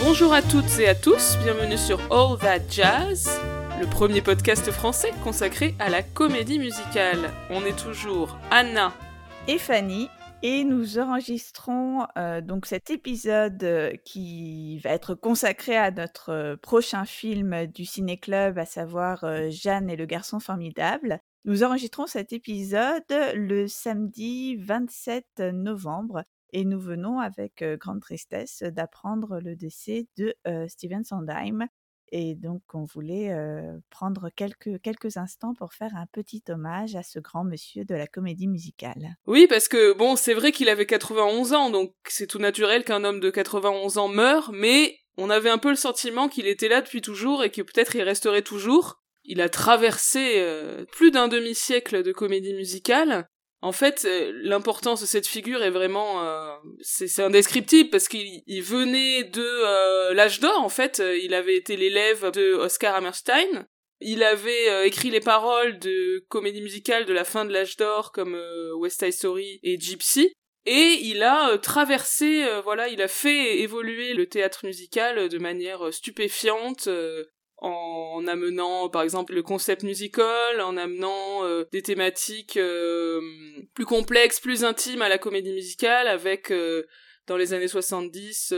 [0.00, 3.40] Bonjour à toutes et à tous, bienvenue sur All That Jazz,
[3.80, 7.30] le premier podcast français consacré à la comédie musicale.
[7.48, 8.92] On est toujours Anna
[9.46, 10.08] et Fanny
[10.42, 16.56] et nous enregistrons euh, donc cet épisode euh, qui va être consacré à notre euh,
[16.56, 21.20] prochain film du Ciné Club, à savoir Jeanne et le garçon formidable.
[21.44, 29.40] Nous enregistrons cet épisode le samedi 27 novembre et nous venons avec grande tristesse d'apprendre
[29.40, 30.34] le décès de
[30.68, 31.66] Steven Sondheim.
[32.12, 33.36] Et donc, on voulait
[33.90, 38.06] prendre quelques, quelques instants pour faire un petit hommage à ce grand monsieur de la
[38.06, 39.16] comédie musicale.
[39.26, 43.02] Oui, parce que, bon, c'est vrai qu'il avait 91 ans, donc c'est tout naturel qu'un
[43.02, 46.82] homme de 91 ans meure, mais on avait un peu le sentiment qu'il était là
[46.82, 49.02] depuis toujours et que peut-être il resterait toujours.
[49.24, 50.40] Il a traversé
[50.92, 53.26] plus d'un demi-siècle de comédie musicale,
[53.64, 59.24] en fait, euh, l'importance de cette figure est vraiment, euh, c'est indescriptible parce qu'il venait
[59.24, 60.60] de euh, l'âge d'or.
[60.60, 63.66] En fait, il avait été l'élève de Oscar Hammerstein.
[64.00, 68.38] Il avait écrit les paroles de comédies musicales de la fin de l'âge d'or comme
[68.76, 70.30] West Side Story et Gypsy.
[70.66, 76.86] Et il a traversé, voilà, il a fait évoluer le théâtre musical de manière stupéfiante
[77.64, 83.20] en amenant par exemple le concept musical, en amenant euh, des thématiques euh,
[83.74, 86.84] plus complexes, plus intimes à la comédie musicale avec euh,
[87.26, 88.52] dans les années 70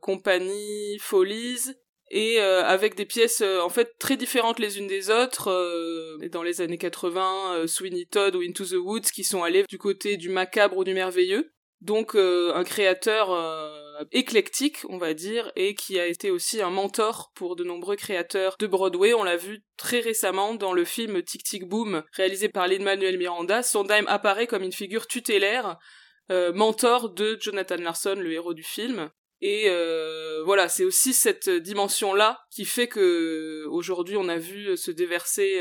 [0.00, 1.74] Compagnie, Folies
[2.12, 5.50] et avec des pièces en fait très différentes les unes des autres
[6.28, 10.16] dans les années 80 Sweeney Todd ou Into the Woods qui sont allés du côté
[10.16, 11.50] du macabre ou du merveilleux.
[11.80, 17.32] Donc un créateur euh, éclectique, on va dire, et qui a été aussi un mentor
[17.34, 19.14] pour de nombreux créateurs de Broadway.
[19.14, 23.62] On l'a vu très récemment dans le film Tic Tic Boom, réalisé par Lin-Manuel Miranda.
[23.62, 25.76] Sondheim apparaît comme une figure tutélaire,
[26.30, 29.10] euh, mentor de Jonathan Larson, le héros du film.
[29.40, 34.90] Et euh, voilà, c'est aussi cette dimension-là qui fait que aujourd'hui on a vu se
[34.90, 35.60] déverser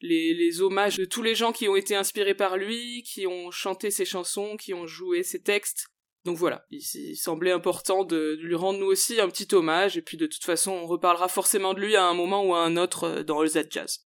[0.00, 3.52] les, les, hommages de tous les gens qui ont été inspirés par lui, qui ont
[3.52, 5.93] chanté ses chansons, qui ont joué ses textes.
[6.24, 6.80] Donc voilà, il,
[7.16, 10.72] semblait important de, lui rendre nous aussi un petit hommage, et puis de toute façon,
[10.72, 13.48] on reparlera forcément de lui à un moment ou à un autre euh, dans le
[13.48, 14.06] Z-Jazz.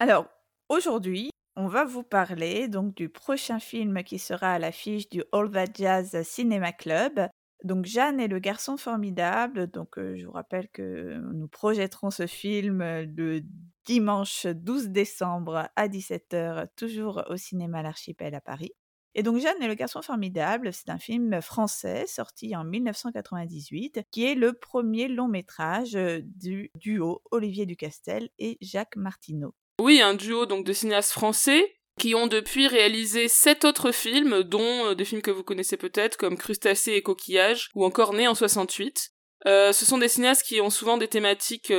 [0.00, 0.26] Alors,
[0.68, 5.50] aujourd'hui, on va vous parler donc du prochain film qui sera à l'affiche du All
[5.52, 7.28] That Jazz Cinema Club.
[7.62, 9.68] Donc Jeanne et le garçon formidable.
[9.68, 13.42] Donc euh, je vous rappelle que nous projetterons ce film euh, le
[13.86, 18.72] dimanche 12 décembre à 17h, toujours au cinéma L'Archipel à Paris.
[19.14, 24.24] Et donc Jeanne et le garçon formidable, c'est un film français sorti en 1998 qui
[24.24, 29.54] est le premier long métrage du duo Olivier Ducastel et Jacques Martineau.
[29.80, 34.94] Oui, un duo donc de cinéastes français qui ont depuis réalisé sept autres films, dont
[34.94, 39.10] des films que vous connaissez peut-être comme Crustacés et Coquillages ou encore Né en 68.
[39.46, 41.72] Euh, ce sont des cinéastes qui ont souvent des thématiques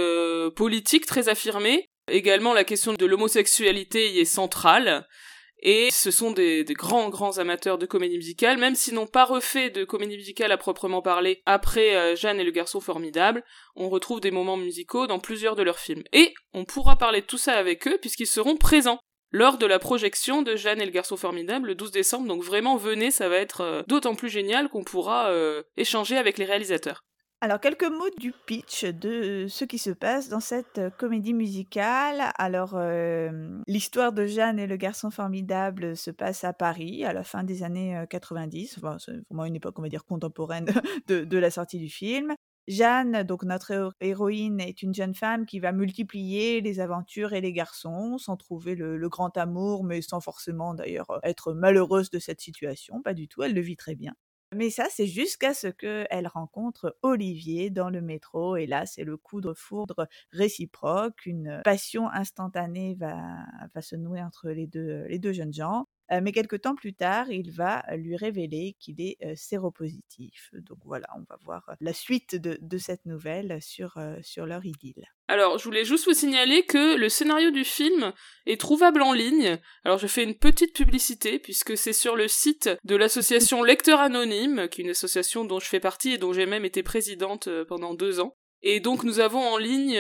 [0.55, 1.85] politiques très affirmées.
[2.09, 5.05] Également, la question de l'homosexualité y est centrale.
[5.61, 9.69] Et ce sont des, grands, grands amateurs de comédie musicale, même s'ils n'ont pas refait
[9.69, 13.43] de comédie musicale à proprement parler après euh, Jeanne et le garçon formidable,
[13.75, 16.03] on retrouve des moments musicaux dans plusieurs de leurs films.
[16.13, 18.99] Et on pourra parler de tout ça avec eux puisqu'ils seront présents
[19.31, 22.27] lors de la projection de Jeanne et le garçon formidable le 12 décembre.
[22.27, 26.37] Donc vraiment venez, ça va être euh, d'autant plus génial qu'on pourra euh, échanger avec
[26.37, 27.03] les réalisateurs.
[27.41, 32.31] Alors, quelques mots du pitch de ce qui se passe dans cette comédie musicale.
[32.37, 32.79] Alors,
[33.67, 37.61] l'histoire de Jeanne et le garçon formidable se passe à Paris à la fin des
[37.61, 38.77] années 90.
[38.77, 40.65] Enfin, c'est vraiment une époque, on va dire, contemporaine
[41.07, 42.33] de, la sortie du film.
[42.67, 47.53] Jeanne, donc notre héroïne, est une jeune femme qui va multiplier les aventures et les
[47.53, 53.01] garçons sans trouver le grand amour, mais sans forcément d'ailleurs être malheureuse de cette situation.
[53.03, 54.15] Pas du tout, elle le vit très bien.
[54.53, 58.55] Mais ça, c'est jusqu'à ce qu'elle rencontre Olivier dans le métro.
[58.57, 61.25] Et là, c'est le coup de foudre réciproque.
[61.25, 63.17] Une passion instantanée va,
[63.73, 65.87] va se nouer entre les deux jeunes gens.
[66.09, 70.51] Mais quelques temps plus tard, il va lui révéler qu'il est séropositif.
[70.53, 75.05] Donc voilà, on va voir la suite de, cette nouvelle sur, sur leur idylle.
[75.27, 78.13] Alors, je voulais juste vous signaler que le scénario du film
[78.45, 79.57] est trouvable en ligne.
[79.83, 84.67] Alors, je fais une petite publicité puisque c'est sur le site de l'association Lecteur Anonyme,
[84.69, 87.95] qui est une association dont je fais partie et dont j'ai même été présidente pendant
[87.95, 88.35] deux ans.
[88.61, 89.99] Et donc nous avons en ligne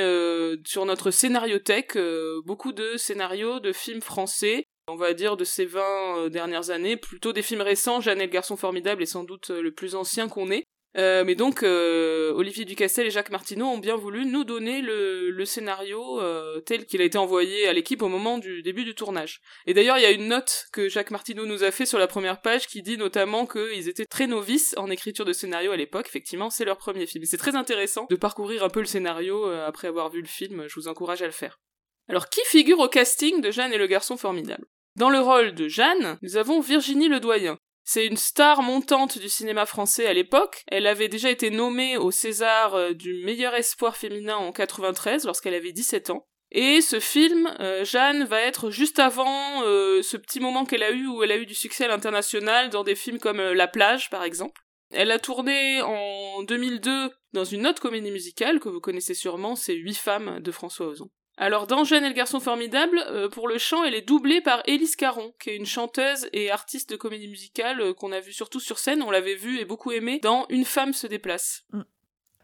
[0.65, 1.97] sur notre scénariothèque
[2.45, 6.97] beaucoup de scénarios de films français on va dire, de ces 20 euh, dernières années,
[6.97, 8.01] plutôt des films récents.
[8.01, 10.63] Jeanne et le garçon formidable est sans doute euh, le plus ancien qu'on ait.
[10.97, 16.21] Euh, mais donc, Olivier Ducastel et Jacques Martineau ont bien voulu nous donner le, scénario
[16.65, 19.41] tel qu'il a été envoyé à l'équipe au moment du début du tournage.
[19.65, 22.07] Et d'ailleurs, il y a une note que Jacques Martineau nous a fait sur la
[22.07, 26.07] première page qui dit notamment qu'ils étaient très novices en écriture de scénario à l'époque.
[26.07, 27.25] Effectivement, c'est leur premier film.
[27.25, 30.65] C'est très intéressant de parcourir un peu le scénario après avoir vu le film.
[30.69, 31.59] Je vous encourage à le faire.
[32.07, 34.65] Alors, qui figure au casting de Jeanne et le garçon formidable?
[34.95, 37.57] Dans le rôle de Jeanne, nous avons Virginie Ledoyen,
[37.87, 40.63] c'est une star montante du cinéma français à l'époque.
[40.67, 45.53] Elle avait déjà été nommée au César euh, du meilleur espoir féminin en 93 lorsqu'elle
[45.53, 46.25] avait 17 ans.
[46.51, 50.89] Et ce film, euh, Jeanne, va être juste avant euh, ce petit moment qu'elle a
[50.89, 54.09] eu où elle a eu du succès à l'international dans des films comme La plage
[54.09, 54.61] par exemple.
[54.91, 59.75] Elle a tourné en 2002 dans une autre comédie musicale que vous connaissez sûrement, c'est
[59.75, 61.11] Huit femmes de François Ozon.
[61.37, 64.61] Alors dans Jeanne et le garçon formidable, euh, pour le chant, elle est doublée par
[64.65, 68.31] Élise Caron, qui est une chanteuse et artiste de comédie musicale euh, qu'on a vu
[68.31, 71.65] surtout sur scène, on l'avait vue et beaucoup aimée dans Une femme se déplace.
[71.73, 71.81] Mm.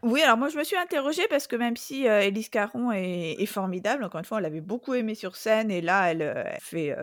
[0.02, 3.46] Oui, alors moi je me suis interrogée parce que même si euh, Élise Caron est,
[3.46, 6.94] formidable, encore une fois, on l'avait beaucoup aimée sur scène et là elle, fait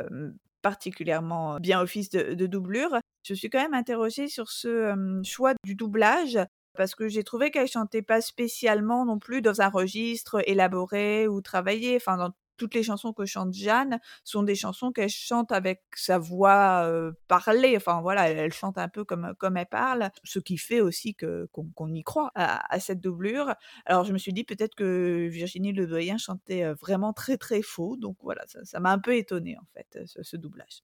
[0.61, 4.93] particulièrement bien office de, de, doublure, je suis quand même interrogée sur ce
[5.23, 6.37] choix du doublage
[6.75, 11.41] parce que j'ai trouvé qu'elle chantait pas spécialement non plus dans un registre élaboré ou
[11.41, 11.95] travaillé.
[11.95, 16.19] Enfin, dans toutes les chansons que chante Jeanne sont des chansons qu'elle chante avec sa
[16.19, 16.91] voix
[17.27, 17.75] parlée.
[17.77, 21.47] Enfin voilà, elle, chante un peu comme comme elle parle, ce qui fait aussi que
[21.53, 23.55] qu'on y croit à, cette doublure.
[23.85, 28.17] Alors je me suis dit peut-être que Virginie Ledoyen chantait vraiment très très faux, donc
[28.21, 30.83] voilà, ça m'a un peu étonnée en fait ce doublage.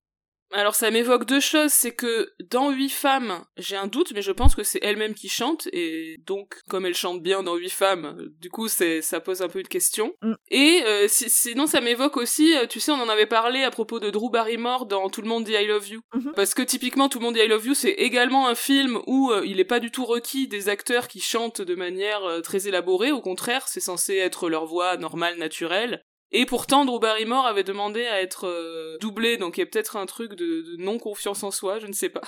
[0.51, 4.31] Alors ça m'évoque deux choses, c'est que dans Huit femmes, j'ai un doute, mais je
[4.31, 8.15] pense que c'est elle-même qui chante, et donc comme elle chante bien dans Huit femmes,
[8.39, 10.13] du coup c'est ça pose un peu une question.
[10.21, 10.33] Mm.
[10.51, 13.99] Et euh, sinon ça m'évoque aussi, euh, tu sais, on en avait parlé à propos
[13.99, 16.33] de Drew Barrymore dans Tout le monde dit I love you, mm-hmm.
[16.35, 19.31] parce que typiquement Tout le monde dit I love you, c'est également un film où
[19.31, 23.11] euh, il est pas du tout requis des acteurs qui chantent de manière très élaborée,
[23.11, 26.01] au contraire, c'est censé être leur voix normale, naturelle.
[26.31, 29.95] Et pourtant, Drew Barrymore avait demandé à être euh, doublé, donc il y a peut-être
[29.95, 32.21] un truc de, non-confiance en soi, je ne sais pas.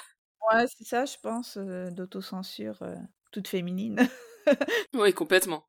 [0.52, 2.96] Ouais, c'est ça, je pense, euh, d'autocensure euh,
[3.32, 4.08] toute féminine.
[4.94, 5.68] oui, complètement.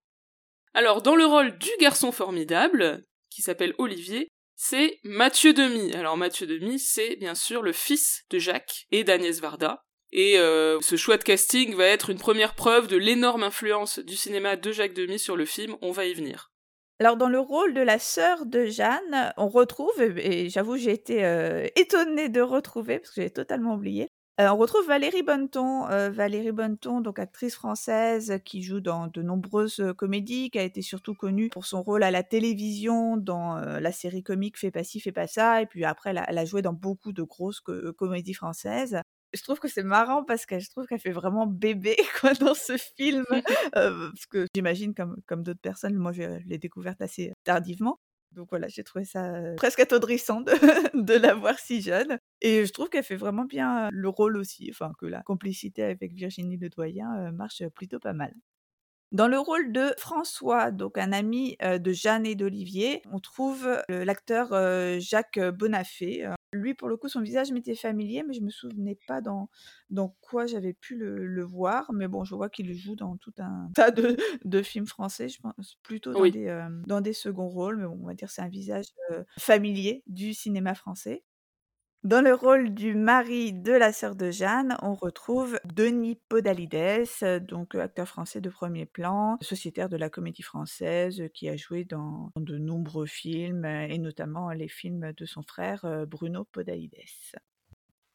[0.74, 5.94] Alors, dans le rôle du garçon formidable, qui s'appelle Olivier, c'est Mathieu Demy.
[5.94, 9.82] Alors, Mathieu Demy, c'est bien sûr le fils de Jacques et d'Agnès Varda.
[10.10, 14.56] Et ce choix de casting va être une première preuve de l'énorme influence du cinéma
[14.56, 16.50] de Jacques Demy sur le film, on va y venir.
[17.00, 21.24] Alors, dans le rôle de la sœur de Jeanne, on retrouve, et j'avoue, j'ai été
[21.24, 24.08] euh, étonnée de retrouver, parce que j'ai totalement oublié,
[24.40, 25.86] euh, on retrouve Valérie Bonneton.
[25.90, 30.82] Euh, Valérie Bonneton, donc actrice française qui joue dans de nombreuses comédies, qui a été
[30.82, 34.98] surtout connue pour son rôle à la télévision dans la série comique Fais pas ci,
[34.98, 37.60] fais pas ça, et puis après, elle a, joué dans beaucoup de grosses
[37.96, 39.00] comédies françaises
[39.34, 42.54] je trouve que c'est marrant parce que je trouve qu'elle fait vraiment bébé quoi dans
[42.54, 43.24] ce film
[43.76, 47.98] euh, parce que j'imagine comme comme d'autres personnes moi je l'ai découverte assez tardivement
[48.32, 50.52] donc voilà j'ai trouvé ça euh, presque attendrissant de,
[51.02, 54.68] de la voir si jeune et je trouve qu'elle fait vraiment bien le rôle aussi
[54.70, 58.32] enfin que la complicité avec Virginie Ledoyen euh, marche plutôt pas mal
[59.10, 64.50] dans le rôle de François, donc un ami de Jeanne et d'Olivier, on trouve l'acteur
[65.00, 66.28] Jacques Bonafé.
[66.52, 69.50] Lui, pour le coup, son visage m'était familier, mais je me souvenais pas dans,
[69.90, 71.92] dans quoi j'avais pu le, voir.
[71.92, 75.40] Mais bon, je vois qu'il joue dans tout un tas de, de films français, je
[75.40, 77.76] pense plutôt dans, des, dans des seconds rôles.
[77.76, 78.86] Mais bon, on va dire c'est un visage
[79.38, 81.22] familier du cinéma français.
[82.04, 87.74] Dans le rôle du mari de la sœur de Jeanne, on retrouve Denis Podalides, donc
[87.74, 92.56] acteur français de premier plan, sociétaire de la comédie française, qui a joué dans, de
[92.56, 96.94] nombreux films, et notamment les films de son frère Bruno Podalides.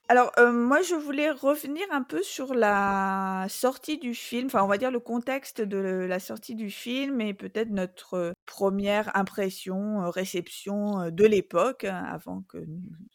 [0.09, 4.67] Alors, euh, moi, je voulais revenir un peu sur la sortie du film, enfin, on
[4.67, 10.01] va dire le contexte de la sortie du film et peut-être notre, euh, première impression,
[10.03, 12.57] euh, réception, de l'époque, hein, avant que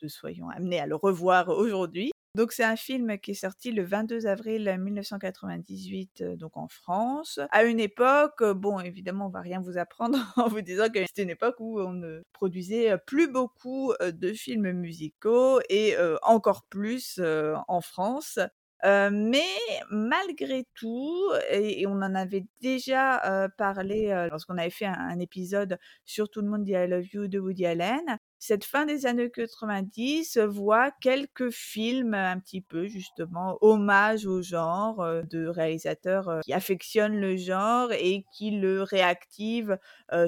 [0.02, 2.10] nous soyons amenés à le revoir aujourd'hui.
[2.38, 7.40] Donc c'est un film qui est sorti le 22 avril 1998 donc en France.
[7.50, 11.24] À une époque, bon évidemment on va rien vous apprendre en vous disant que c'était
[11.24, 17.20] une époque où on ne produisait plus beaucoup de films musicaux et encore plus
[17.66, 18.38] en France.
[18.84, 19.50] mais
[19.90, 26.42] malgré tout, et, on en avait déjà parlé lorsqu'on avait fait un, épisode sur Tout
[26.42, 30.90] le monde dit I Love You de Woody Allen, cette fin des années 90 voit
[31.00, 37.92] quelques films un petit peu justement hommage au genre de réalisateurs qui affectionnent le genre
[37.92, 39.78] et qui le réactivent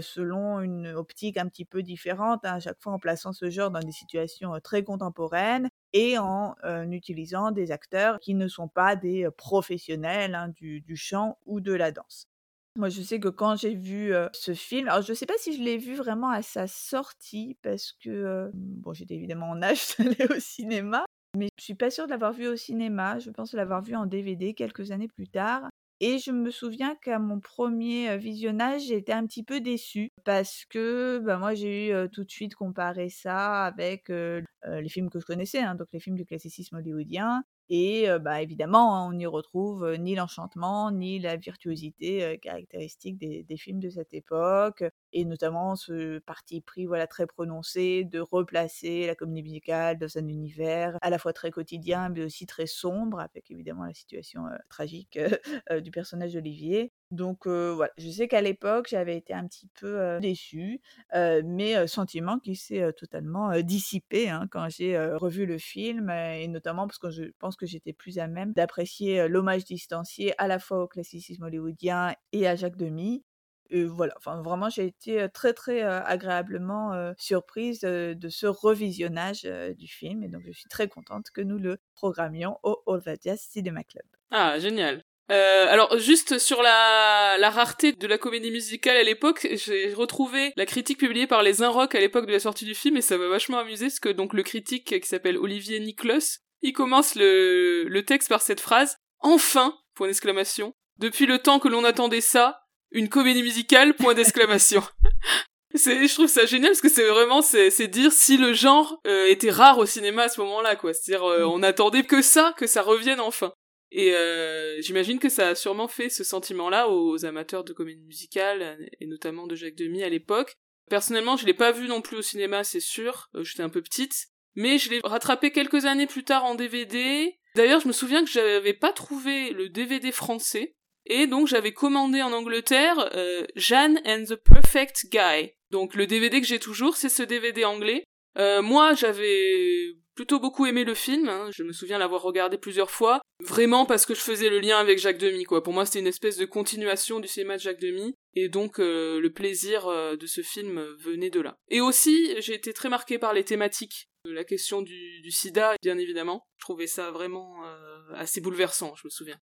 [0.01, 3.71] selon une optique un petit peu différente, hein, à chaque fois en plaçant ce genre
[3.71, 6.55] dans des situations très contemporaines et en
[6.91, 11.93] utilisant des acteurs qui ne sont pas des professionnels hein, du, chant ou de la
[11.93, 12.30] danse.
[12.77, 15.57] Moi, je sais que quand j'ai vu ce film, alors je ne sais pas si
[15.57, 20.27] je l'ai vu vraiment à sa sortie, parce que, bon, j'étais évidemment en âge d'aller
[20.31, 21.05] au cinéma,
[21.37, 23.19] mais je suis pas sûre de l'avoir vu au cinéma.
[23.19, 25.69] Je pense l'avoir vu en DVD quelques années plus tard.
[26.03, 31.19] Et je me souviens qu'à mon premier visionnage, j'étais un petit peu déçue parce que
[31.19, 35.61] bah, moi, j'ai eu tout de suite comparé ça avec les films que je connaissais,
[35.61, 37.43] hein, donc les films du classicisme hollywoodien.
[37.71, 43.79] Et bah, évidemment, hein, on n'y retrouve ni l'enchantement, ni la virtuosité caractéristique des, films
[43.79, 49.43] de cette époque, et notamment ce parti pris voilà, très prononcé de replacer la comédie
[49.45, 53.85] musicale dans un univers à la fois très quotidien, mais aussi très sombre, avec évidemment
[53.85, 55.19] la situation tragique
[55.83, 56.93] du personnage d'Olivier.
[57.11, 60.81] Donc voilà, je sais qu'à l'époque, j'avais été un petit peu déçue,
[61.13, 66.99] mais sentiment qui s'est totalement dissipé hein, quand j'ai revu le film, et notamment parce
[66.99, 70.87] que je pense que j'étais plus à même d'apprécier l'hommage distancié à la fois au
[70.87, 73.25] classicisme hollywoodien et à Jacques Demy.
[73.73, 79.43] Et voilà, enfin vraiment, j'ai été très très agréablement surprise de ce revisionnage
[79.77, 83.85] du film, et donc je suis très contente que nous le programmions au Olvadia Cinema
[83.85, 84.07] Club.
[84.31, 85.05] Ah, génial.
[85.31, 90.53] Euh, alors juste sur la, la rareté de la comédie musicale à l'époque, j'ai retrouvé
[90.57, 93.17] la critique publiée par les Inrock à l'époque de la sortie du film et ça
[93.17, 97.85] m'a vachement amusé parce que donc le critique qui s'appelle Olivier Niklos, il commence le,
[97.85, 100.73] le texte par cette phrase Enfin point d'exclamation.
[100.99, 102.61] Depuis le temps que l'on attendait ça,
[102.91, 104.83] une comédie musicale point d'exclamation.
[105.75, 109.01] c'est je trouve ça génial parce que c'est vraiment c'est c'est dire si le genre
[109.07, 111.51] euh, était rare au cinéma à ce moment-là quoi c'est-à-dire euh, mm.
[111.51, 113.53] on attendait que ça que ça revienne enfin
[113.93, 118.79] et euh, j'imagine que ça a sûrement fait ce sentiment-là aux amateurs de comédie musicale,
[119.01, 120.55] et notamment de Jacques Demy à l'époque.
[120.89, 123.83] Personnellement, je l'ai pas vu non plus au cinéma, c'est sûr, euh, j'étais un peu
[123.83, 127.37] petite, mais je l'ai rattrapé quelques années plus tard en DVD.
[127.55, 130.75] D'ailleurs, je me souviens que j'avais pas trouvé le DVD français,
[131.07, 135.53] et donc j'avais commandé en Angleterre euh, Jeanne and the Perfect Guy.
[135.71, 138.05] Donc le DVD que j'ai toujours, c'est ce DVD anglais.
[138.39, 141.31] Euh, moi, j'avais plutôt beaucoup aimé le film.
[141.31, 141.49] Hein.
[141.51, 144.99] Je me souviens l'avoir regardé plusieurs fois, vraiment parce que je faisais le lien avec
[144.99, 145.45] Jacques Demy.
[145.45, 145.63] Quoi.
[145.63, 149.19] Pour moi, c'était une espèce de continuation du cinéma de Jacques Demy, et donc euh,
[149.19, 151.57] le plaisir euh, de ce film venait de là.
[151.71, 154.11] Et aussi, j'ai été très marqué par les thématiques.
[154.27, 156.45] La question du, sida, bien évidemment.
[156.59, 159.39] Je trouvais ça vraiment euh, assez bouleversant, je me souviens.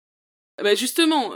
[0.61, 1.33] Bah justement,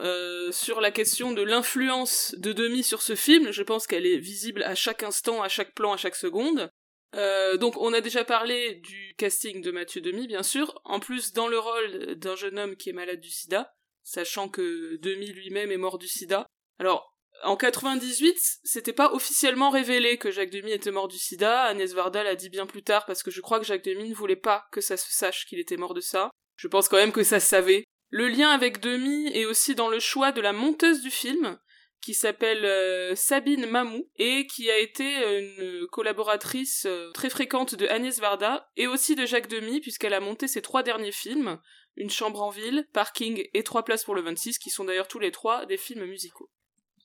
[0.52, 4.62] sur la question de l'influence de Demi sur ce film, je pense qu'elle est visible
[4.64, 6.72] à chaque instant, à chaque plan, à chaque seconde.
[7.16, 10.82] Euh, donc on a déjà parlé du casting de Mathieu Demi, bien sûr.
[10.86, 14.98] En plus, dans le rôle d'un jeune homme qui est malade du sida, sachant que
[14.98, 16.46] Demi lui-même est mort du sida.
[16.80, 17.12] Alors,
[17.44, 21.64] en 98, c'était pas officiellement révélé que Jacques Demi était mort du sida.
[21.64, 24.16] Agnès Varda l'a dit bien plus tard parce que je crois que Jacques Demi ne
[24.16, 26.30] voulait pas que ça se sache qu'il était mort de ça.
[26.56, 27.84] Je pense quand même que ça se savait.
[28.10, 31.58] Le lien avec Demi est aussi dans le choix de la monteuse du film,
[32.02, 35.04] qui s'appelle euh, Sabine Mamou et qui a été
[35.40, 40.20] une collaboratrice euh, très fréquente de Agnès Varda et aussi de Jacques Demy puisqu'elle a
[40.20, 41.60] monté ses trois derniers films,
[41.98, 45.20] Une chambre en ville, Parking et Trois places pour le 26 qui sont d'ailleurs tous
[45.20, 46.50] les trois des films musicaux.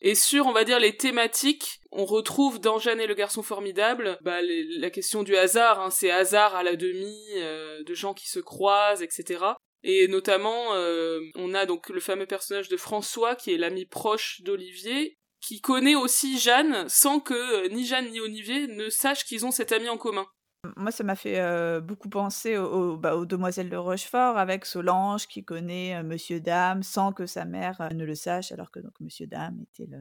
[0.02, 4.18] Et sur, on va dire, les thématiques, on retrouve dans Jeanne et le garçon formidable,
[4.20, 8.28] bah, la question du hasard, hein, c'est hasard à la demi, euh, de gens qui
[8.28, 9.44] se croisent, etc.
[9.88, 14.42] Et notamment, euh, on a donc le fameux personnage de François, qui est l'ami proche
[14.42, 19.46] d'Olivier, qui connaît aussi Jeanne, sans que euh, ni Jeanne ni Olivier ne sachent qu'ils
[19.46, 20.26] ont cet ami en commun.
[20.74, 22.56] Moi, ça m'a fait euh, beaucoup penser
[22.98, 27.88] bah, aux, demoiselles de Rochefort, avec Solange qui connaît Monsieur Dame sans que sa mère
[27.94, 30.00] ne le sache, alors que donc Monsieur Dame était le,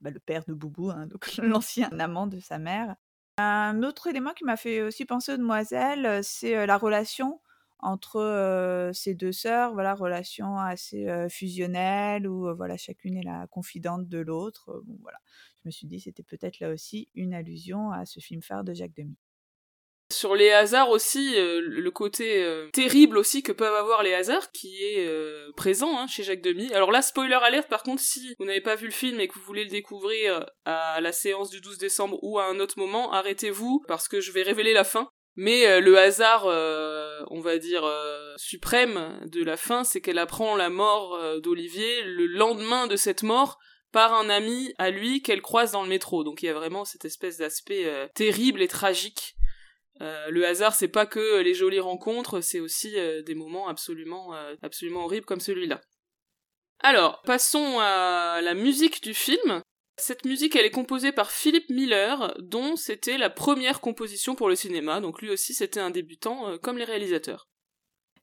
[0.00, 2.96] bah, père de Boubou, hein, donc l'ancien amant de sa mère.
[3.36, 7.41] Un autre élément qui m'a fait aussi penser aux demoiselles, c'est la relation
[7.82, 14.18] entre ces deux sœurs, voilà, relation assez fusionnelle où voilà, chacune est la confidente de
[14.18, 14.82] l'autre.
[15.02, 15.18] Voilà.
[15.62, 18.72] Je me suis dit c'était peut-être là aussi une allusion à ce film phare de
[18.72, 19.16] Jacques Demy.
[20.12, 25.08] Sur les hasards aussi, le côté terrible aussi que peuvent avoir les hasards qui est
[25.56, 26.74] présent hein, chez Jacques Demy.
[26.74, 29.34] Alors là, spoiler alerte, par contre, si vous n'avez pas vu le film et que
[29.34, 33.10] vous voulez le découvrir à la séance du 12 décembre ou à un autre moment,
[33.10, 35.08] arrêtez-vous parce que je vais révéler la fin.
[35.36, 40.18] Mais euh, le hasard, euh, on va dire, euh, suprême de la fin, c'est qu'elle
[40.18, 43.58] apprend la mort d'Olivier le lendemain de cette mort
[43.92, 46.24] par un ami à lui qu'elle croise dans le métro.
[46.24, 49.34] Donc il y a vraiment cette espèce d'aspect terrible et tragique.
[50.00, 55.26] le hasard, c'est pas que les jolies rencontres, c'est aussi des moments absolument, absolument horribles
[55.26, 55.82] comme celui-là.
[56.80, 59.61] Alors, passons à la musique du film.
[59.98, 64.56] Cette musique, elle est composée par Philip Miller, dont c'était la première composition pour le
[64.56, 67.48] cinéma, donc lui aussi c'était un débutant euh, comme les réalisateurs.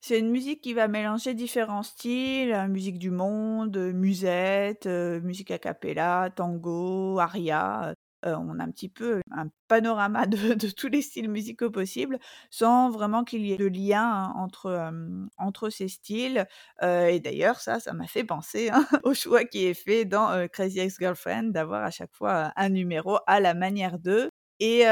[0.02, 5.60] C'est une musique qui va mélanger différents styles, euh, musique du monde, musette, musique a
[5.60, 11.72] cappella, tango, aria, on a un petit peu un panorama de, tous les styles musicaux
[11.72, 14.92] possibles, sans vraiment qu'il y ait de lien entre,
[15.38, 16.48] entre ces styles.
[16.82, 20.80] et d'ailleurs, ça, ça m'a fait penser hein, au choix qui est fait dans Crazy
[20.80, 24.30] Ex-Girlfriend d'avoir à chaque fois un numéro à la manière d'eux.
[24.62, 24.84] Et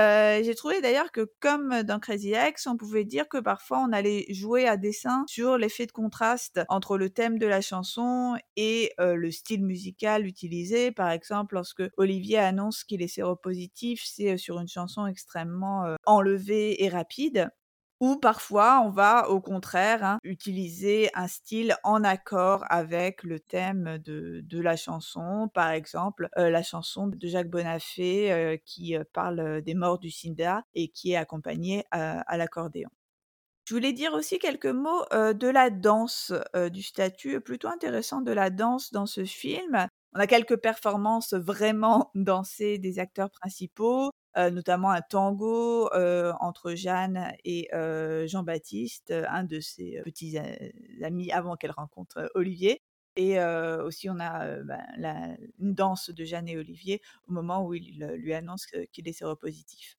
[0.43, 4.25] j'ai trouvé d'ailleurs que comme dans Crazy Ex, on pouvait dire que parfois on allait
[4.29, 9.29] jouer à dessin sur l'effet de contraste entre le thème de la chanson et le
[9.31, 10.91] style musical utilisé.
[10.91, 16.89] Par exemple, lorsque Olivier annonce qu'il est séropositif, c'est sur une chanson extrêmement enlevée et
[16.89, 17.50] rapide.
[18.00, 23.98] Ou parfois, on va au contraire hein, utiliser un style en accord avec le thème
[24.06, 25.50] de, de la chanson.
[25.51, 30.12] Par exemple, euh, la chanson de Jacques Bonafé euh, qui euh, parle des morts du
[30.12, 32.89] SIDA et qui est accompagnée à l'accordéon.
[33.66, 36.32] Je voulais dire aussi quelques mots de la danse,
[36.72, 39.88] du statut plutôt intéressant de la danse dans ce film.
[40.13, 44.12] On a quelques performances vraiment dansées des acteurs principaux.
[44.38, 45.89] Euh, notamment un tango
[46.39, 47.70] entre Jeanne et
[48.27, 50.38] Jean-Baptiste, un de ses petits
[51.03, 52.82] amis avant qu'elle rencontre Olivier.
[53.15, 58.06] Et aussi, on a ben, une danse de Jeanne et Olivier au moment où il
[58.17, 59.97] lui annonce qu'il est séropositif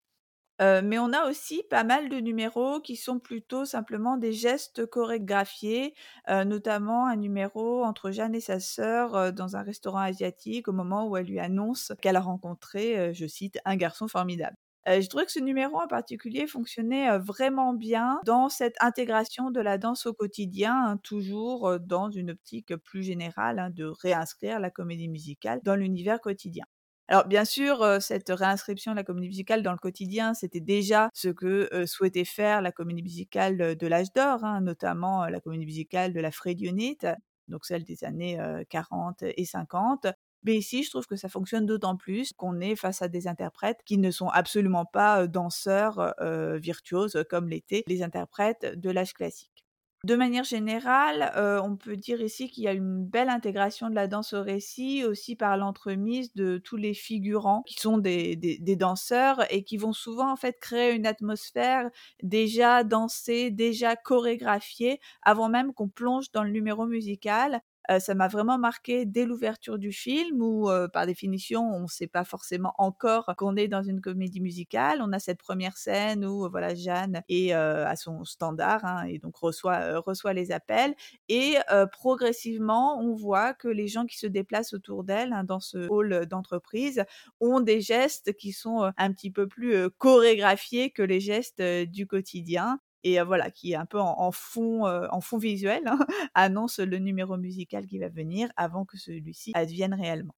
[0.61, 5.95] mais on a aussi pas mal de numéros qui sont plutôt simplement des gestes chorégraphiés,
[6.29, 11.17] notamment un numéro entre Jeanne et sa sœur, dans un restaurant asiatique au moment où
[11.17, 14.57] elle lui annonce qu'elle a rencontré, je cite: «un garçon formidable».
[14.87, 19.77] Je trouvé que ce numéro en particulier fonctionnait, vraiment bien dans cette intégration de la
[19.77, 25.09] danse au quotidien, hein, toujours, dans une optique plus générale, hein, de réinscrire la comédie
[25.09, 26.65] musicale dans l'univers quotidien.
[27.09, 31.29] Alors bien sûr, cette réinscription de la comédie musicale dans le quotidien, c'était déjà ce
[31.29, 36.21] que souhaitait faire la comédie musicale de l'âge d'or, hein, notamment la comédie musicale de
[36.21, 37.07] la Fredionite,
[37.49, 38.39] donc celle des années
[38.69, 40.07] 40 et 50.
[40.45, 43.81] Mais ici, je trouve que ça fonctionne d'autant plus qu'on est face à des interprètes
[43.87, 46.15] qui ne sont absolument pas danseurs
[46.61, 49.58] virtuoses comme l'étaient les interprètes de l'âge classique.
[50.05, 51.33] De manière générale,
[51.65, 55.05] on peut dire ici qu'il y a une belle intégration de la danse au récit,
[55.05, 59.93] aussi par l'entremise de tous les figurants qui sont des, des, danseurs et qui vont
[59.93, 61.91] souvent en fait créer une atmosphère
[62.23, 67.61] déjà dansée, déjà chorégraphiée, avant même qu'on plonge dans le numéro musical
[67.99, 72.25] ça m'a vraiment marqué dès l'ouverture du film où, par définition, on ne sait pas
[72.25, 75.01] forcément encore qu'on est dans une comédie musicale.
[75.03, 79.37] On a cette première scène où voilà Jeanne est à son standard hein, et donc
[79.37, 80.95] reçoit, reçoit les appels.
[81.29, 81.57] Et
[81.93, 86.27] progressivement, on voit que les gens qui se déplacent autour d'elle hein, dans ce hall
[86.27, 87.05] d'entreprise
[87.41, 92.81] ont des gestes qui sont un petit peu plus chorégraphiés que les gestes du quotidien
[93.05, 95.99] et voilà, qui est un peu en, fond, en fond visuel, hein,
[96.35, 100.35] annonce le numéro musical qui va venir avant que celui-ci advienne réellement.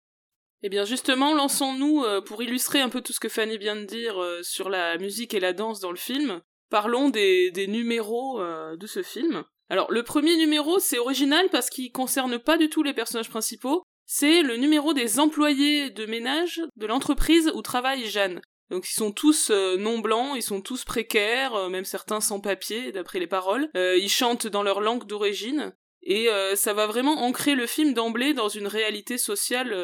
[0.63, 4.17] Eh bien justement, lançons-nous pour illustrer un peu tout ce que Fanny vient de dire
[4.43, 6.41] sur la musique et la danse dans le film.
[6.69, 9.45] Parlons des, numéros de ce film.
[9.71, 13.85] Alors le premier numéro, c'est original parce qu'il concerne pas du tout les personnages principaux.
[14.07, 18.41] C'est le numéro des employés de ménage de l'entreprise où travaille Jeanne.
[18.71, 22.41] Donc ils sont tous euh, non blancs, ils sont tous précaires, euh, même certains sans
[22.41, 23.71] papier, d'après les paroles.
[23.77, 25.73] Euh, ils chantent dans leur langue d'origine.
[26.03, 29.77] Et ça va vraiment ancrer le film d'emblée dans une réalité sociale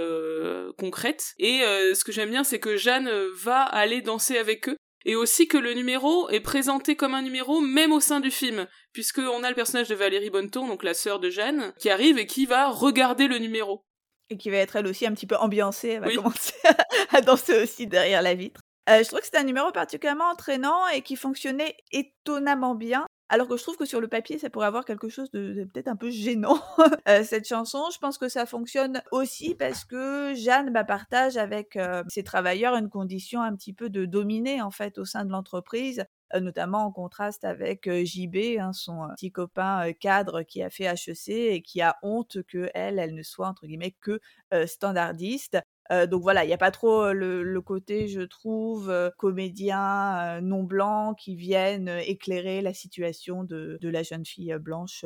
[0.78, 1.34] concrète.
[1.38, 4.76] Et ce que j'aime bien, c'est que Jeanne va aller danser avec eux.
[5.04, 8.66] Et aussi que le numéro est présenté comme un numéro même au sein du film,
[8.94, 12.26] puisqu'on a le personnage de Valérie Bonneton, donc la sœur de Jeanne, qui arrive et
[12.26, 13.84] qui va regarder le numéro.
[14.30, 16.54] Et qui va être elle aussi un petit peu ambiancée, elle va commencer
[17.10, 18.62] à danser aussi derrière la vitre.
[18.90, 23.06] Euh, je trouve que c'était un numéro particulièrement entraînant et qui fonctionnait étonnamment bien.
[23.30, 25.88] Alors que je trouve que sur le papier, ça pourrait avoir quelque chose de, peut-être
[25.88, 26.60] un peu gênant.
[27.08, 31.76] Euh, cette chanson, je pense que ça fonctionne aussi parce que Jeanne bah, partage avec
[31.76, 35.30] euh, ses travailleurs une condition un petit peu de dominer en fait au sein de
[35.30, 36.04] l'entreprise
[36.40, 41.62] notamment en contraste avec JB, hein, son petit copain cadre qui a fait HEC et
[41.62, 44.18] qui a honte que elle, elle ne soit entre guillemets que
[44.66, 45.58] standardiste
[45.90, 51.36] donc voilà, il n'y a pas trop le, côté, je trouve, comédien non blanc qui
[51.36, 55.04] viennent éclairer la situation de, la jeune fille blanche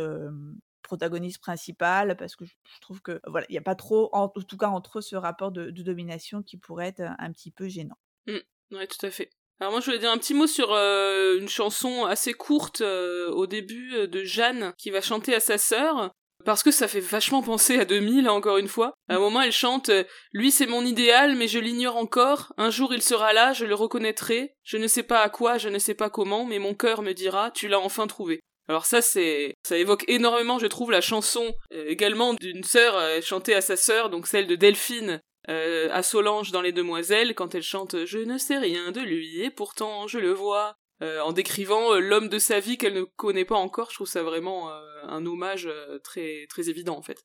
[0.83, 4.57] protagoniste principale, parce que je, trouve que voilà, il n'y a pas trop, en, tout
[4.57, 7.99] cas entre eux, ce rapport de, domination qui pourrait être un, petit peu gênant.
[8.27, 8.39] Mmh,
[8.73, 9.31] oui, tout à fait.
[9.61, 14.07] Alors moi je voulais dire un petit mot sur une chanson assez courte au début
[14.07, 16.15] de Jeanne qui va chanter à sa sœur
[16.45, 18.95] parce que ça fait vachement penser à 2000, encore une fois.
[19.09, 22.53] À un moment, elle chante euh, Lui c'est mon idéal, mais je l'ignore encore.
[22.57, 24.55] Un jour il sera là, je le reconnaîtrai.
[24.63, 27.13] Je ne sais pas à quoi, je ne sais pas comment, mais mon cœur me
[27.13, 28.41] dira Tu l'as enfin trouvé.
[28.69, 33.21] Alors ça c'est ça évoque énormément je trouve la chanson euh, également d'une sœur euh,
[33.23, 37.55] chantée à sa sœur donc celle de Delphine euh, à Solange dans Les Demoiselles quand
[37.55, 41.95] elle chante Je ne sais rien de lui et pourtant je le vois en décrivant
[41.99, 44.71] l'homme de sa vie qu'elle ne connaît pas encore je trouve ça vraiment
[45.05, 45.69] un hommage
[46.03, 47.25] très très évident en fait.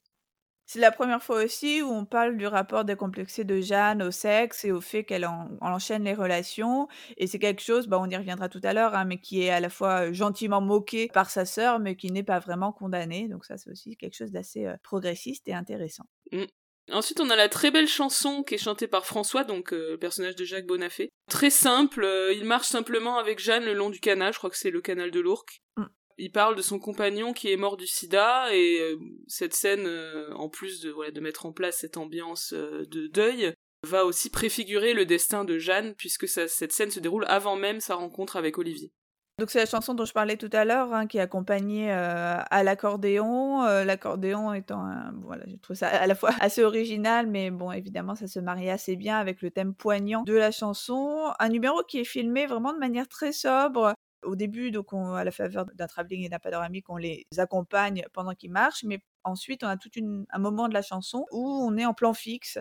[0.65, 4.63] C'est la première fois aussi où on parle du rapport décomplexé de Jeanne au sexe
[4.63, 5.27] et au fait qu'elle
[5.61, 6.87] enchaîne les relations.
[7.17, 9.49] Et c'est quelque chose, bah, on y reviendra tout à l'heure, hein, mais qui est
[9.49, 13.27] à la fois gentiment moqué par sa sœur, mais qui n'est pas vraiment condamné.
[13.27, 16.05] Donc ça, c'est aussi quelque chose d'assez progressiste et intéressant.
[16.31, 16.45] Mmh.
[16.91, 20.35] Ensuite, on a la très belle chanson qui est chantée par François, donc le personnage
[20.35, 21.09] de Jacques Bonafé.
[21.29, 24.69] Très simple, il marche simplement avec Jeanne le long du canal, je crois que c'est
[24.69, 25.61] le canal de l'Ourcq.
[25.77, 25.85] Mmh.
[26.17, 30.31] Il parle de son compagnon qui est mort du sida et euh, cette scène, euh,
[30.35, 34.29] en plus de, voilà, de mettre en place cette ambiance euh, de deuil, va aussi
[34.29, 38.57] préfigurer le destin de Jeanne puisque cette scène se déroule avant même sa rencontre avec
[38.57, 38.91] Olivier.
[39.39, 42.63] Donc c'est la chanson dont je parlais tout à l'heure, hein, qui est accompagnée à
[42.63, 43.63] l'accordéon.
[43.83, 44.87] l'accordéon étant,
[45.23, 48.69] voilà, je trouve ça à la fois assez original, mais bon, évidemment, ça se marie
[48.69, 51.33] assez bien avec le thème poignant de la chanson.
[51.39, 55.31] Un numéro qui est filmé vraiment de manière très sobre, au début, donc à la
[55.31, 59.67] faveur d'un travelling et d'un panoramique, on les accompagne pendant qu'ils marchent, mais ensuite on
[59.67, 62.59] a tout un moment de la chanson où on est en plan fixe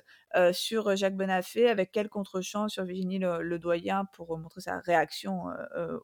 [0.53, 5.45] sur Jacques Bonafé avec quel contre-champ sur Virginie le, doyen pour montrer sa réaction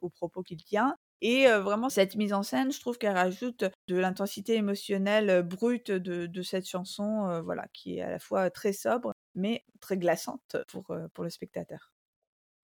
[0.00, 0.96] aux propos qu'il tient.
[1.20, 6.42] Et vraiment, cette mise en scène, je trouve qu'elle rajoute de l'intensité émotionnelle brute de,
[6.42, 11.30] cette chanson, voilà, qui est à la fois très sobre, mais très glaçante pour le
[11.30, 11.92] spectateur.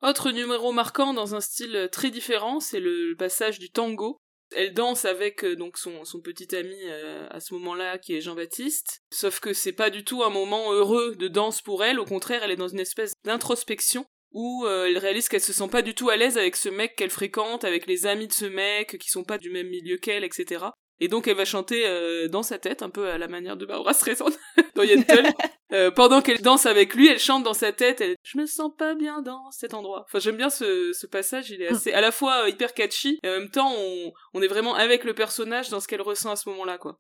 [0.05, 4.21] Autre numéro marquant dans un style très différent, c'est le passage du tango.
[4.57, 9.03] Elle danse avec euh, donc son, petit ami euh, à ce moment-là qui est Jean-Baptiste.
[9.13, 12.43] Sauf que c'est pas du tout un moment heureux de danse pour elle, au contraire
[12.43, 15.95] elle est dans une espèce d'introspection où euh, elle réalise qu'elle se sent pas du
[15.95, 19.09] tout à l'aise avec ce mec qu'elle fréquente, avec les amis de ce mec qui
[19.09, 20.67] sont pas du même milieu qu'elle, etc.
[21.01, 23.67] Et donc elle va chanter euh, dans sa tête, un peu à la manière de
[23.67, 24.31] Barbara Streisand
[24.77, 25.27] dans Yentl.
[25.73, 28.01] euh, pendant qu'elle danse avec lui, elle chante dans sa tête.
[28.01, 30.05] Elle, je me sens pas bien dans cet endroit.
[30.07, 31.51] Enfin, j'aime bien ce, ce passage.
[31.51, 34.43] Il est assez, à la fois euh, hyper catchy et en même temps, on, on
[34.43, 36.99] est vraiment avec le personnage dans ce qu'elle ressent à ce moment-là, quoi.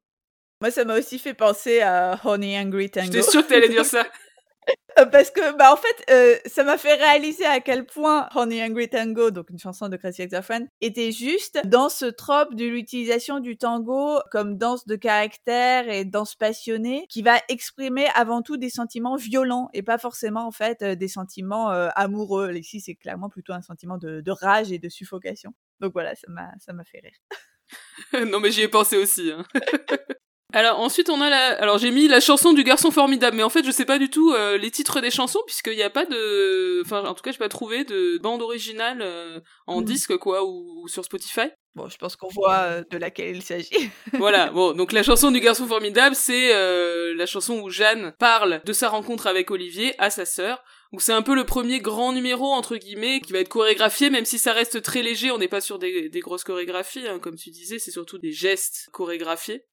[0.60, 3.06] Moi, ça m'a aussi fait penser à Honey Angry Tango.
[3.06, 4.06] J'étais sûre que t'allais dire ça.
[4.98, 8.62] Euh, parce que, bah, en fait, euh, ça m'a fait réaliser à quel point Honey
[8.62, 13.40] Angry Tango, donc une chanson de Crazy Ex-Girlfriend, était juste dans ce trope de l'utilisation
[13.40, 18.70] du tango comme danse de caractère et danse passionnée, qui va exprimer avant tout des
[18.70, 22.52] sentiments violents et pas forcément, en fait, euh, des sentiments amoureux.
[22.54, 25.52] Ici, c'est clairement plutôt un sentiment de, de rage et de suffocation.
[25.80, 27.18] Donc voilà, ça m'a, ça m'a fait rire.
[28.30, 29.32] non mais j'y ai pensé aussi.
[29.32, 29.44] Hein.
[30.54, 33.50] Alors ensuite on a la, alors j'ai mis la chanson du garçon formidable, mais en
[33.50, 36.06] fait je sais pas du tout euh, les titres des chansons puisqu'il n'y a pas
[36.06, 39.84] de, enfin en tout cas j'ai pas trouvé de bande originale euh, en hmm.
[39.84, 41.48] disque quoi ou, sur Spotify.
[41.74, 43.90] Bon, je pense qu'on voit euh, de laquelle il s'agit.
[44.12, 46.52] voilà, bon, donc la chanson du garçon formidable, c'est
[47.16, 50.62] la chanson où Jeanne parle de sa rencontre avec Olivier à sa sœur.
[50.92, 54.24] Donc c'est un peu le premier grand numéro entre guillemets qui va être chorégraphié, même
[54.24, 55.32] si ça reste très léger.
[55.32, 58.88] On n'est pas sur des, grosses chorégraphies, hein, comme tu disais, c'est surtout des gestes
[58.92, 59.64] chorégraphiés.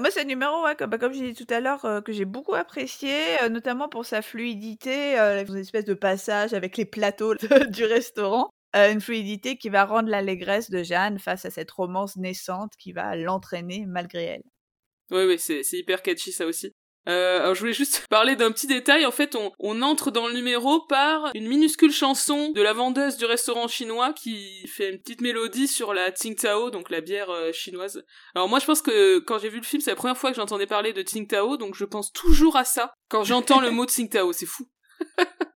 [0.00, 2.54] Moi, c'est un numéro, comme, bah, comme dit tout à l'heure, euh, que j'ai beaucoup
[2.54, 7.34] apprécié, euh, notamment pour sa fluidité, euh, une espèce de passage avec les plateaux
[7.70, 8.50] du restaurant.
[8.74, 13.16] une fluidité qui va rendre l'allégresse de Jeanne face à cette romance naissante qui va
[13.16, 14.42] l'entraîner malgré elle.
[15.10, 16.72] Oui, oui, c'est hyper catchy ça aussi.
[17.08, 19.06] Euh, alors je voulais juste parler d'un petit détail.
[19.06, 23.16] En fait, on, on, entre dans le numéro par une minuscule chanson de la vendeuse
[23.16, 27.52] du restaurant chinois qui fait une petite mélodie sur la Tsingtao, donc la bière euh,
[27.52, 28.04] chinoise.
[28.34, 30.36] Alors moi, je pense que quand j'ai vu le film, c'est la première fois que
[30.36, 34.32] j'entendais parler de Tsingtao, donc je pense toujours à ça quand j'entends le mot Tsingtao.
[34.32, 34.68] C'est fou.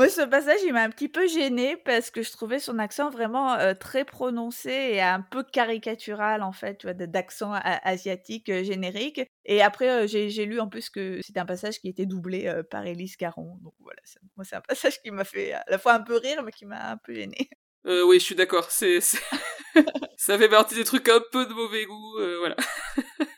[0.00, 3.10] Moi, ce passage, il m'a un petit peu gêné parce que je trouvais son accent
[3.10, 8.64] vraiment euh, très prononcé et un peu caricatural, en fait, tu vois, d'accent asiatique euh,
[8.64, 9.20] générique.
[9.44, 12.86] Et après, euh, j'ai lu en plus que c'était un passage qui était doublé par
[12.86, 13.58] Élise Caron.
[13.62, 14.00] Donc voilà,
[14.38, 16.64] moi, c'est un passage qui m'a fait à la fois un peu rire, mais qui
[16.64, 17.50] m'a un peu gêné.
[17.84, 18.70] oui, je suis d'accord.
[18.70, 19.00] C'est,
[20.16, 22.56] ça fait partie des trucs un peu de mauvais goût, voilà.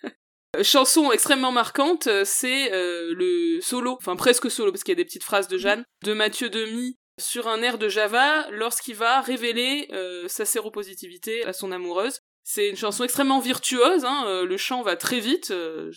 [0.60, 5.02] Chanson extrêmement marquante, euh, c'est euh, le solo, enfin presque solo, parce qu'il y a
[5.02, 9.22] des petites phrases de Jeanne, de Mathieu Demy sur un air de Java lorsqu'il va
[9.22, 12.20] révéler euh, sa séropositivité à son amoureuse.
[12.44, 15.54] C'est une chanson extrêmement virtuose, hein, le chant va très vite,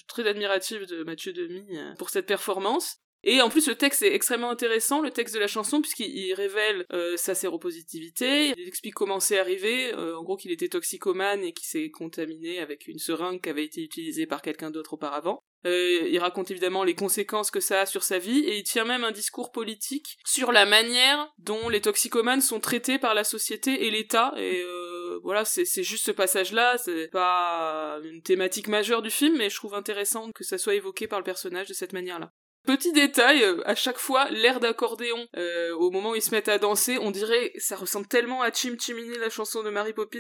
[0.08, 1.66] très admiratif de Mathieu Demy
[1.98, 3.00] pour cette performance.
[3.28, 6.86] Et en plus, le texte est extrêmement intéressant, le texte de la chanson, puisqu'il révèle
[6.94, 11.52] euh, sa séropositivité, il explique comment c'est arrivé, euh, en gros qu'il était toxicomane et
[11.52, 15.42] qu'il s'est contaminé avec une seringue qui avait été utilisée par quelqu'un d'autre auparavant.
[15.66, 18.86] Euh, il raconte évidemment les conséquences que ça a sur sa vie et il tient
[18.86, 23.88] même un discours politique sur la manière dont les toxicomanes sont traités par la société
[23.88, 24.34] et l'État.
[24.38, 29.50] Et euh, voilà, c'est juste ce passage-là, c'est pas une thématique majeure du film, mais
[29.50, 32.32] je trouve intéressant que ça soit évoqué par le personnage de cette manière-là.
[32.66, 36.48] Petit détail, euh, à chaque fois, l'air d'accordéon, euh, au moment où ils se mettent
[36.50, 40.20] à danser, on dirait, ça ressemble tellement à Chim Chimini, la chanson de Mary Poppins.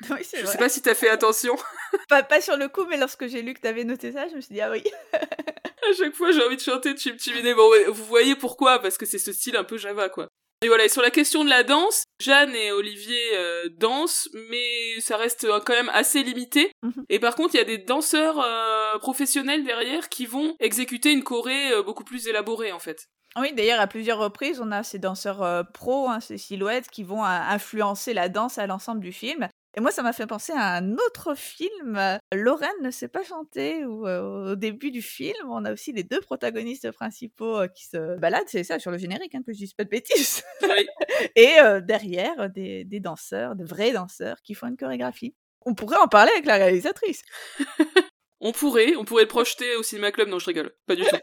[0.10, 0.52] Oui, Je vrai.
[0.52, 1.56] sais pas si t'as fait attention.
[2.08, 4.40] Pas, pas sur le coup, mais lorsque j'ai lu que t'avais noté ça, je me
[4.40, 4.82] suis dit, ah oui.
[5.12, 7.52] À chaque fois, j'ai envie de chanter Chim Chimini.
[7.54, 10.29] Bon, vous voyez pourquoi, parce que c'est ce style un peu Java, quoi.
[10.62, 15.00] Et voilà, et sur la question de la danse, Jeanne et Olivier euh, dansent, mais
[15.00, 16.70] ça reste euh, quand même assez limité.
[16.82, 17.04] Mhm.
[17.08, 21.22] Et par contre, il y a des danseurs euh, professionnels derrière qui vont exécuter une
[21.22, 23.06] choré beaucoup plus élaborée, en fait.
[23.38, 27.24] Oui, d'ailleurs, à plusieurs reprises, on a ces danseurs pros, hein, ces silhouettes qui vont
[27.24, 29.48] influencer la danse à l'ensemble du film.
[29.76, 33.22] Et moi, ça m'a fait penser à un autre film, euh, Lorraine ne sait pas
[33.22, 37.68] chanter, où euh, au début du film, on a aussi les deux protagonistes principaux euh,
[37.68, 40.42] qui se baladent, c'est ça, sur le générique, hein, que je dise pas de bêtises.
[40.62, 40.86] Oui.
[41.36, 45.34] Et euh, derrière, des, des danseurs, de vrais danseurs qui font une chorégraphie.
[45.64, 47.22] On pourrait en parler avec la réalisatrice.
[48.40, 50.28] On pourrait, on pourrait le projeter au cinéma club.
[50.28, 51.16] Non, je rigole, pas du tout.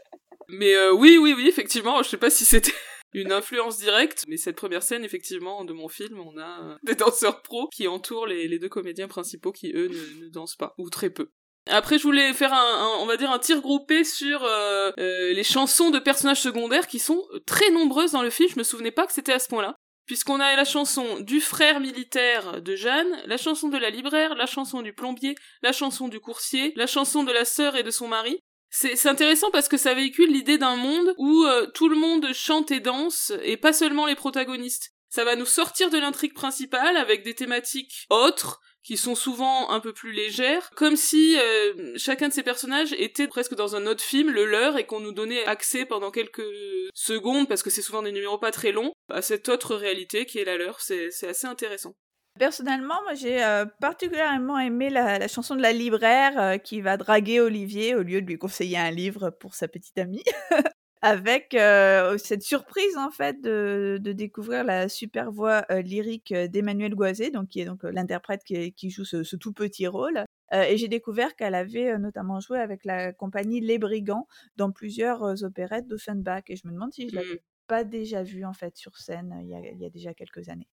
[0.48, 2.72] Mais euh, oui, oui, oui, effectivement, je sais pas si c'était
[3.12, 6.94] une influence directe, mais cette première scène, effectivement, de mon film, on a euh, des
[6.94, 11.10] danseurs pros qui entourent les, deux comédiens principaux qui, eux, ne, dansent pas, ou très
[11.10, 11.30] peu.
[11.70, 15.32] Après, je voulais faire un, un- on va dire, un tir groupé sur euh, euh,
[15.34, 18.48] les chansons de personnages secondaires qui sont très nombreuses dans le film.
[18.50, 19.74] Je me souvenais pas que c'était à ce point-là.
[20.06, 24.46] Puisqu'on a la chanson du frère militaire de Jeanne, la chanson de la libraire, la
[24.46, 28.08] chanson du plombier, la chanson du coursier, la chanson de la sœur et de son
[28.08, 28.40] mari.
[28.70, 32.70] C'est intéressant parce que ça véhicule l'idée d'un monde où euh, tout le monde chante
[32.70, 34.92] et danse, et pas seulement les protagonistes.
[35.08, 39.80] Ça va nous sortir de l'intrigue principale avec des thématiques autres, qui sont souvent un
[39.80, 44.02] peu plus légères, comme si euh, chacun de ces personnages était presque dans un autre
[44.02, 46.46] film, le leur, et qu'on nous donnait accès pendant quelques
[46.94, 50.38] secondes, parce que c'est souvent des numéros pas très longs, à cette autre réalité qui
[50.38, 50.80] est la leur.
[50.80, 51.94] C'est assez intéressant.
[52.38, 56.96] Personnellement, moi j'ai euh, particulièrement aimé la, la chanson de la libraire euh, qui va
[56.96, 60.22] draguer Olivier au lieu de lui conseiller un livre pour sa petite amie.
[61.02, 67.30] Avec euh, cette surprise en fait de, de découvrir la super voix lyrique d'Emmanuel Goisé,
[67.30, 70.24] donc qui est donc l'interprète qui, qui joue ce, ce tout petit rôle.
[70.52, 74.72] Euh, et j'ai découvert qu'elle avait euh, notamment joué avec la compagnie Les Brigands dans
[74.72, 76.44] plusieurs euh, opérettes d'Offenbach.
[76.48, 77.38] Et je me demande si je l'avais Mm.
[77.66, 80.48] pas déjà vue en fait sur scène il y a, il y a déjà quelques
[80.48, 80.68] années.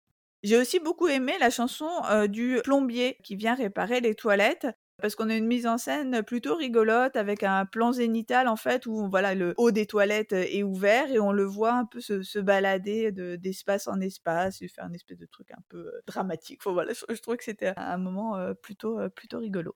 [0.44, 1.88] J'ai aussi beaucoup aimé la chanson
[2.28, 4.66] du plombier qui vient réparer les toilettes
[5.02, 8.86] parce qu'on a une mise en scène plutôt rigolote avec un plan zénital en fait
[8.86, 12.38] où voilà le haut des toilettes est ouvert et on le voit un peu se,
[12.38, 16.60] balader de- d'espace en espace et faire une espèce de truc un peu dramatique.
[16.64, 19.74] Voilà, je, trouve que c'était un moment plutôt plutôt rigolo.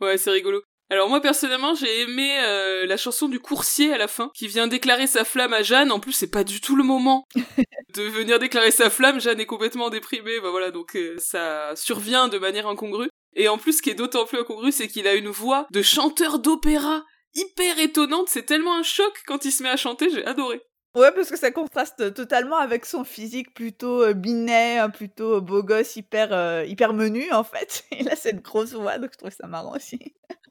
[0.00, 0.62] Ouais, c'est rigolo.
[0.90, 4.66] Alors moi personnellement j'ai aimé euh, la chanson du coursier à la fin qui vient
[4.66, 5.90] déclarer sa flamme à Jeanne.
[5.90, 7.24] En plus c'est pas du tout le moment
[7.94, 9.20] de venir déclarer sa flamme.
[9.20, 10.40] Jeanne est complètement déprimée.
[10.40, 13.08] Bah voilà donc euh, ça survient de manière incongrue.
[13.34, 15.82] Et en plus ce qui est d'autant plus incongru c'est qu'il a une voix de
[15.82, 17.02] chanteur d'opéra
[17.34, 18.28] hyper étonnante.
[18.28, 20.10] C'est tellement un choc quand il se met à chanter.
[20.10, 20.60] J'ai adoré.
[20.94, 25.96] Ouais, parce que ça contraste totalement avec son physique plutôt euh, binaire, plutôt beau gosse,
[25.96, 27.84] hyper, euh, hyper menu en fait.
[27.98, 29.98] Il a cette grosse voix, donc je trouve ça marrant aussi.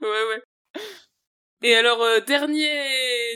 [0.01, 0.43] Ouais, ouais.
[1.61, 2.69] Et alors, euh, dernier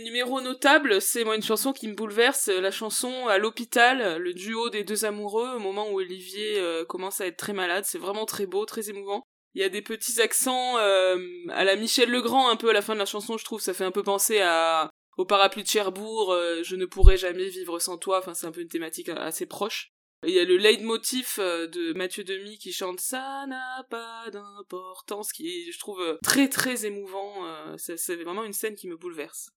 [0.04, 4.18] numéro notable, c'est moi une chanson qui me bouleverse, euh, la chanson à l'hôpital, euh,
[4.20, 7.86] le duo des deux amoureux, au moment où Olivier euh, commence à être très malade.
[7.86, 9.24] C'est vraiment très beau, très émouvant.
[9.54, 11.18] Il y a des petits accents euh,
[11.52, 13.62] à la Michel Legrand un peu à la fin de la chanson, je trouve.
[13.62, 17.50] Ça fait un peu penser à au parapluie de Cherbourg, euh, je ne pourrai jamais
[17.50, 18.20] vivre sans toi.
[18.20, 19.92] Enfin, c'est un peu une thématique assez proche.
[20.26, 25.32] Il y a le leitmotiv euh, de Mathieu Demy qui chante Ça n'a pas d'importance,
[25.32, 27.34] qui je trouve, euh, très très émouvant.
[27.78, 29.50] c'est vraiment une scène qui me bouleverse.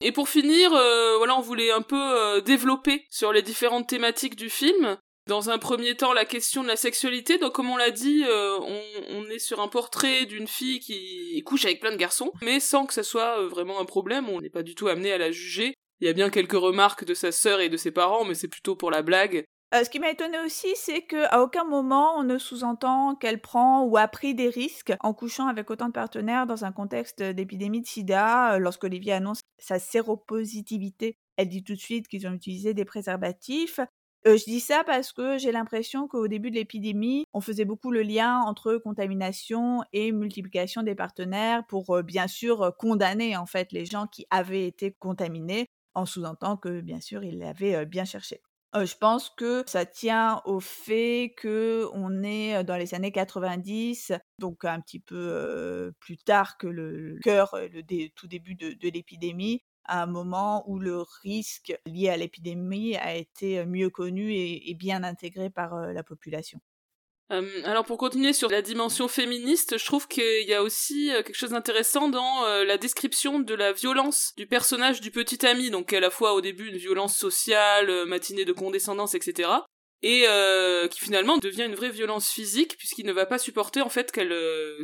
[0.00, 4.98] Et pour finir, voilà, on voulait un peu développer sur les différentes thématiques du film.
[5.26, 7.38] Dans un premier temps, la question de la sexualité.
[7.38, 11.64] Donc, comme on l'a dit, euh, on, est sur un portrait d'une fille qui couche
[11.64, 14.28] avec plein de garçons, mais sans que ça soit euh, vraiment un problème.
[14.28, 15.74] On n'est pas du tout amené à la juger.
[16.00, 18.46] Il y a bien quelques remarques de sa sœur et de ses parents, mais c'est
[18.46, 19.44] plutôt pour la blague.
[19.74, 23.82] Euh, ce qui m'a étonné aussi, c'est qu'à aucun moment on ne sous-entend qu'elle prend
[23.82, 27.80] ou a pris des risques en couchant avec autant de partenaires dans un contexte d'épidémie
[27.80, 28.60] de sida.
[28.60, 33.80] Lorsqu'Olivier annonce sa séropositivité, elle dit tout de suite qu'ils ont utilisé des préservatifs.
[34.26, 38.02] Je dis ça parce que j'ai l'impression qu'au début de l'épidémie, on faisait beaucoup le
[38.02, 44.06] lien entre contamination et multiplication des partenaires pour bien sûr condamner en fait les gens
[44.08, 48.40] qui avaient été contaminés en sous-entendant que bien sûr ils l'avaient bien cherché.
[48.74, 54.64] je pense que ça tient au fait que on est dans les années 90, donc
[54.64, 60.06] un petit peu plus tard que le, cœur, le tout début de l'épidémie, à un
[60.06, 65.74] moment où le risque lié à l'épidémie a été mieux connu et, bien intégré par
[65.92, 66.60] la population.
[67.30, 71.50] alors pour continuer sur la dimension féministe, je trouve qu'il y a aussi quelque chose
[71.50, 76.10] d'intéressant dans la description de la violence du personnage du petit ami, donc à la
[76.10, 79.48] fois au début une violence sociale, matinée de condescendance, etc.
[80.02, 80.26] Et
[80.90, 84.34] qui finalement devient une vraie violence physique puisqu'il ne va pas supporter en fait qu'elle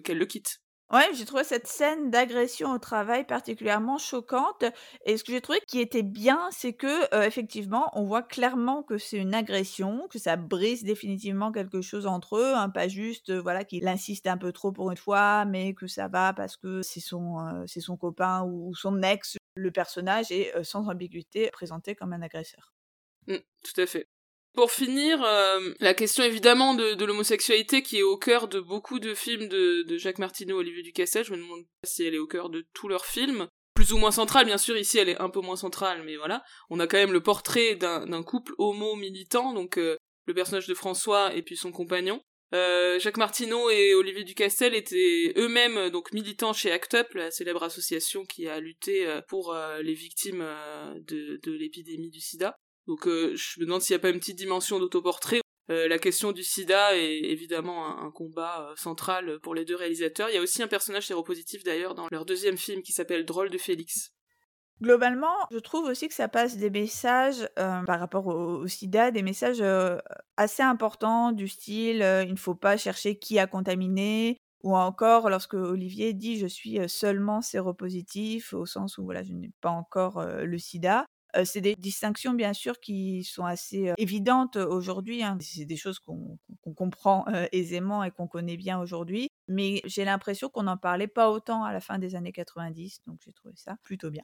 [0.02, 0.61] qu'elle le quitte.
[0.92, 4.64] Ouais, j'ai trouvé cette scène d'agression au travail particulièrement choquante.
[5.06, 8.98] Et ce que j'ai trouvé qui était bien, c'est que effectivement, on voit clairement que
[8.98, 13.64] c'est une agression, que ça brise définitivement quelque chose entre eux, hein, pas juste voilà
[13.64, 17.00] qu'il insiste un peu trop pour une fois, mais que ça va parce que c'est
[17.00, 19.38] son c'est son copain ou son ex.
[19.54, 22.74] Le personnage est sans ambiguïté présenté comme un agresseur.
[23.26, 24.08] Mmh, tout à fait.
[24.54, 29.14] Pour finir, euh, la question évidemment de, l'homosexualité qui est au cœur de beaucoup de
[29.14, 32.66] films de, Jacques Martineau, Olivier Ducasset, je me demande si elle est au cœur de
[32.74, 33.48] tous leurs films.
[33.74, 36.42] Plus ou moins centrale, bien sûr, ici elle est un peu moins centrale, mais voilà.
[36.68, 41.34] On a quand même le portrait d'un couple homo-militant, donc euh, le personnage de François
[41.34, 42.20] et puis son compagnon.
[42.52, 47.62] Euh, Jacques Martineau et Olivier Ducastel étaient eux-mêmes donc militants chez ACT UP, la célèbre
[47.62, 50.46] association qui a lutté pour les victimes
[50.98, 52.54] de l'épidémie du sida.
[52.86, 55.40] Donc euh, je me demande s'il n'y a pas une petite dimension d'autoportrait.
[55.70, 60.28] Euh, la question du sida est évidemment un, combat euh, central pour les deux réalisateurs.
[60.28, 63.50] Il y a aussi un personnage séropositif d'ailleurs dans leur deuxième film qui s'appelle Drôle
[63.50, 64.10] de Félix.
[64.80, 69.62] Globalement, je trouve aussi que ça passe des messages par rapport au, sida, des messages
[70.36, 75.54] assez importants du style il ne faut pas chercher qui a contaminé, ou encore lorsque
[75.54, 80.58] Olivier dit je suis seulement séropositif, au sens où voilà, je n'ai pas encore le
[80.58, 81.06] sida
[81.44, 85.22] c'est des distinctions bien sûr qui sont assez évidentes aujourd'hui.
[85.22, 85.38] Hein.
[85.40, 86.38] C'est des choses qu'on
[86.74, 89.28] comprend aisément et qu'on connaît bien aujourd'hui.
[89.48, 93.18] Mais j'ai l'impression qu'on n'en parlait pas autant à la fin des années 90, donc
[93.24, 94.22] j'ai trouvé ça plutôt bien.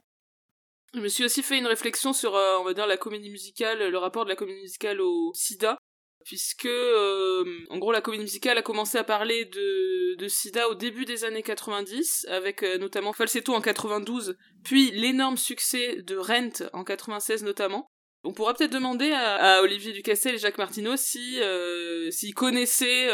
[0.93, 3.97] Je me suis aussi fait une réflexion sur, on va dire, la comédie musicale, le
[3.97, 5.77] rapport de la comédie musicale au sida
[6.25, 10.75] puisque euh, en gros la comédie musicale a commencé à parler de, de sida au
[10.75, 16.67] début des années 90 avec euh, notamment Falsetto en 92 puis l'énorme succès de Rent
[16.73, 17.87] en 96 notamment.
[18.25, 23.07] On pourra peut-être demander à, Olivier Ducastel et Jacques Martineau si euh, s'ils connaissaient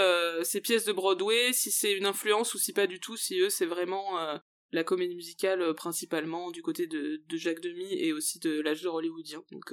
[0.44, 3.50] ces pièces de Broadway si c'est une influence ou si pas du tout si eux
[3.50, 4.18] c'est vraiment
[4.72, 8.96] la comédie musicale principalement du côté de, de Jacques Demy et aussi de l'âge d'or
[8.96, 9.44] hollywoodien.
[9.52, 9.72] Donc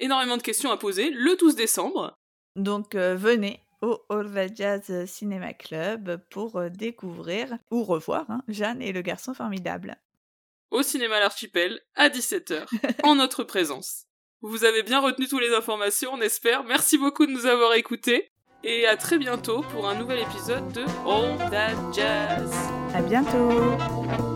[0.00, 1.10] énormément de questions à poser.
[1.10, 2.19] Le 12 décembre
[2.56, 8.82] donc euh, venez au Orva Jazz Cinema Club pour euh, découvrir ou revoir hein, Jeanne
[8.82, 9.96] et le garçon formidable.
[10.70, 12.66] Au cinéma L'Archipel, à 17h,
[13.02, 14.04] en notre présence.
[14.42, 16.64] Vous avez bien retenu toutes les informations, on espère.
[16.64, 18.30] Merci beaucoup de nous avoir écoutés.
[18.62, 22.52] Et à très bientôt pour un nouvel épisode de All That Jazz.
[22.94, 24.29] À bientôt.